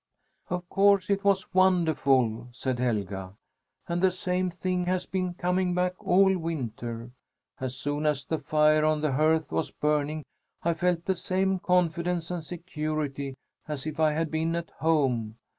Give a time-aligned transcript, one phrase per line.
[0.49, 3.35] "Of course it was wonderful!" said Helga.
[3.87, 7.11] "And the same thing has been coming back all winter.
[7.59, 10.23] As soon as the fire on the hearth was burning,
[10.63, 13.35] I felt the same confidence and security
[13.67, 15.35] as if I had been at home.